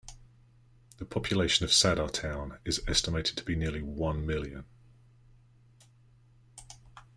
The 0.97 1.05
population 1.05 1.63
of 1.63 1.71
Saddar 1.71 2.09
Town 2.09 2.57
is 2.65 2.81
estimated 2.87 3.37
to 3.37 3.43
be 3.43 3.55
nearly 3.55 3.83
one 3.83 4.25
million. 4.25 4.65